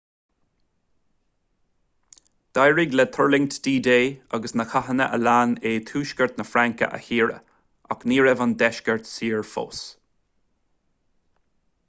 d'éirigh 2.57 2.95
le 2.99 3.03
tuirlingtí 3.17 3.73
d-day 3.87 4.07
agus 4.37 4.55
na 4.61 4.65
cathanna 4.71 5.05
a 5.17 5.19
lean 5.27 5.53
é 5.71 5.73
tuaisceart 5.91 6.39
na 6.41 6.45
fraince 6.53 6.89
a 6.97 6.99
shaoradh 7.09 7.53
ach 7.97 8.05
ní 8.13 8.17
raibh 8.29 8.41
an 8.47 8.55
deisceart 8.63 9.11
saor 9.11 9.45
fós 9.51 9.83